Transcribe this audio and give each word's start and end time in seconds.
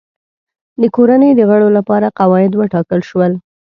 د 0.81 0.83
کورنۍ 0.95 1.31
د 1.35 1.41
غړو 1.49 1.69
لپاره 1.77 2.13
قواعد 2.19 2.51
وټاکل 2.55 3.01
شول. 3.09 3.31